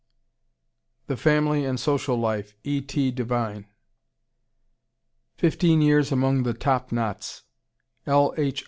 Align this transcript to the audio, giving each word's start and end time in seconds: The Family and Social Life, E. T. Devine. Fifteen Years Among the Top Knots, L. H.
The 1.05 1.15
Family 1.15 1.63
and 1.63 1.79
Social 1.79 2.15
Life, 2.15 2.55
E. 2.63 2.81
T. 2.81 3.11
Devine. 3.11 3.67
Fifteen 5.37 5.79
Years 5.79 6.11
Among 6.11 6.41
the 6.41 6.55
Top 6.55 6.91
Knots, 6.91 7.43
L. 8.07 8.33
H. 8.35 8.59